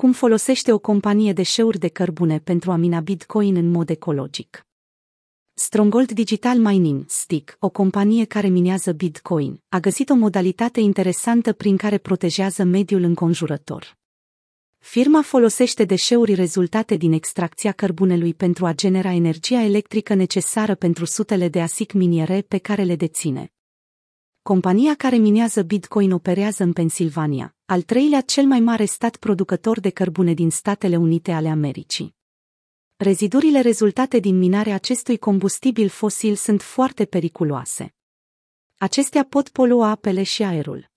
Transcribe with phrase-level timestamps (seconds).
[0.00, 4.66] cum folosește o companie deșeuri de cărbune pentru a mina Bitcoin în mod ecologic.
[5.54, 11.76] Stronghold Digital Mining, STIC, o companie care minează Bitcoin, a găsit o modalitate interesantă prin
[11.76, 13.98] care protejează mediul înconjurător.
[14.78, 21.48] Firma folosește deșeuri rezultate din extracția cărbunelui pentru a genera energia electrică necesară pentru sutele
[21.48, 23.52] de asic miniere pe care le deține.
[24.48, 29.90] Compania care minează Bitcoin operează în Pennsylvania, al treilea cel mai mare stat producător de
[29.90, 32.14] cărbune din Statele Unite ale Americii.
[32.96, 37.94] Rezidurile rezultate din minarea acestui combustibil fosil sunt foarte periculoase.
[38.78, 40.90] Acestea pot polua apele și aerul.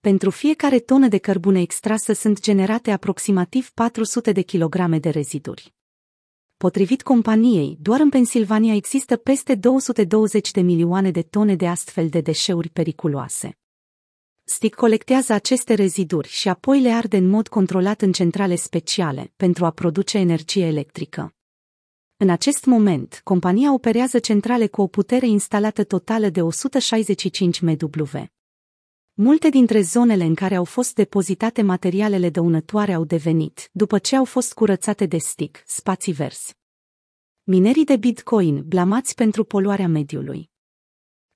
[0.00, 5.74] Pentru fiecare tonă de cărbune extrasă sunt generate aproximativ 400 de kilograme de reziduri.
[6.64, 12.20] Potrivit companiei, doar în Pennsylvania există peste 220 de milioane de tone de astfel de
[12.20, 13.58] deșeuri periculoase.
[14.44, 19.64] STIC colectează aceste reziduri și apoi le arde în mod controlat în centrale speciale pentru
[19.64, 21.34] a produce energie electrică.
[22.16, 28.33] În acest moment, compania operează centrale cu o putere instalată totală de 165 MW.
[29.16, 34.24] Multe dintre zonele în care au fost depozitate materialele dăunătoare au devenit, după ce au
[34.24, 36.54] fost curățate de STIC, spații verzi.
[37.42, 40.50] Minerii de Bitcoin blamați pentru poluarea mediului.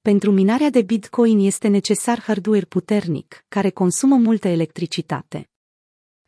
[0.00, 5.50] Pentru minarea de Bitcoin este necesar hardware puternic, care consumă multă electricitate.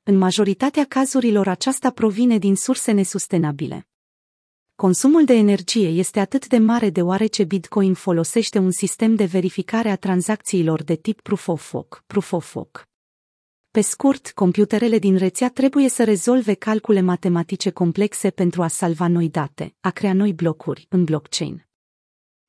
[0.03, 3.90] În majoritatea cazurilor aceasta provine din surse nesustenabile.
[4.81, 9.97] Consumul de energie este atât de mare deoarece Bitcoin folosește un sistem de verificare a
[9.97, 12.89] tranzacțiilor de tip Proof of Work, Proof of Work.
[13.71, 19.29] Pe scurt, computerele din rețea trebuie să rezolve calcule matematice complexe pentru a salva noi
[19.29, 21.67] date, a crea noi blocuri în blockchain.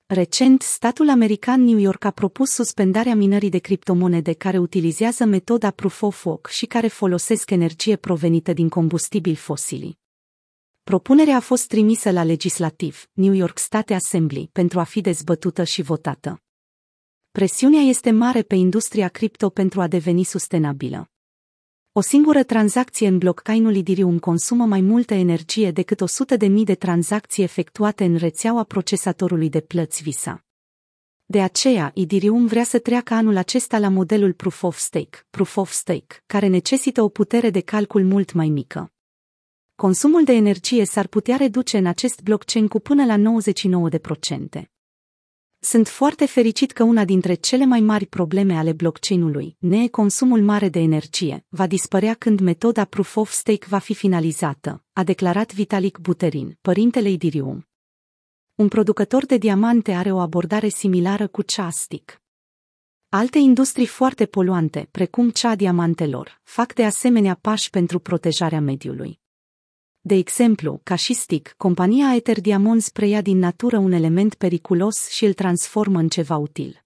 [0.05, 6.01] Recent, statul american New York a propus suspendarea minării de criptomonede care utilizează metoda Proof
[6.01, 9.99] of Work și care folosesc energie provenită din combustibili fosili.
[10.83, 15.81] Propunerea a fost trimisă la legislativ, New York State Assembly, pentru a fi dezbătută și
[15.81, 16.41] votată.
[17.31, 21.09] Presiunea este mare pe industria cripto pentru a deveni sustenabilă.
[21.91, 26.01] O singură tranzacție în blockchain-ul Ethereum consumă mai multă energie decât
[26.39, 30.45] 100.000 de tranzacții efectuate în rețeaua procesatorului de plăți Visa.
[31.25, 35.71] De aceea, Ethereum vrea să treacă anul acesta la modelul Proof of Stake, Proof of
[35.71, 38.91] Stake, care necesită o putere de calcul mult mai mică.
[39.81, 43.39] Consumul de energie s-ar putea reduce în acest blockchain cu până la
[44.61, 44.63] 99%.
[45.59, 50.69] Sunt foarte fericit că una dintre cele mai mari probleme ale blockchain-ului, ne consumul mare
[50.69, 55.97] de energie, va dispărea când metoda Proof of Stake va fi finalizată, a declarat Vitalik
[55.97, 57.67] Buterin, părintele Ethereum.
[58.55, 62.21] Un producător de diamante are o abordare similară cu cea STIC.
[63.09, 69.20] Alte industrii foarte poluante, precum cea a diamantelor, fac de asemenea pași pentru protejarea mediului.
[70.03, 75.25] De exemplu, ca și STIC, compania Ether Diamonds preia din natură un element periculos și
[75.25, 76.83] îl transformă în ceva util.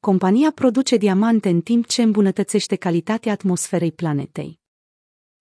[0.00, 4.60] Compania produce diamante în timp ce îmbunătățește calitatea atmosferei planetei.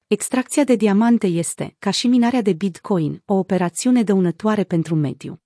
[0.08, 5.42] Extracția de diamante este, ca și minarea de Bitcoin, o operațiune dăunătoare pentru mediu.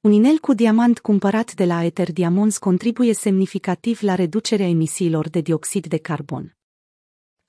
[0.00, 5.40] Un inel cu diamant cumpărat de la Ether Diamonds contribuie semnificativ la reducerea emisiilor de
[5.40, 6.59] dioxid de carbon.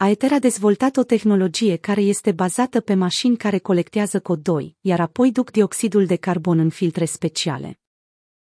[0.04, 5.00] Aether a dezvoltat o tehnologie care este bazată pe mașini care colectează cod 2, iar
[5.00, 7.80] apoi duc dioxidul de carbon în filtre speciale.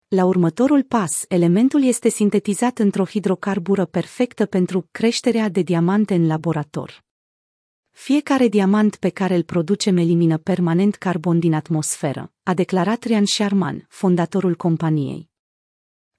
[0.08, 7.04] La următorul pas, elementul este sintetizat într-o hidrocarbură perfectă pentru creșterea de diamante în laborator.
[7.90, 13.86] Fiecare diamant pe care îl producem elimină permanent carbon din atmosferă, a declarat Rian Sharman,
[13.88, 15.27] fondatorul companiei.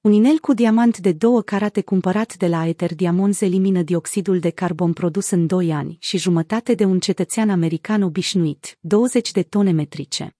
[0.01, 4.49] Un inel cu diamant de două carate cumpărat de la Ether Diamonds elimină dioxidul de
[4.49, 9.71] carbon produs în 2 ani și jumătate de un cetățean american obișnuit, 20 de tone
[9.71, 10.38] metrice.